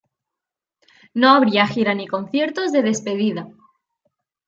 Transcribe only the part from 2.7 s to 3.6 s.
de despedida.